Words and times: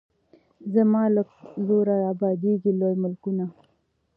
زما 0.73 1.03
له 1.15 1.21
زوره 1.67 1.95
ابادیږي 2.13 2.71
لوی 2.79 2.95
ملکونه 3.03 3.45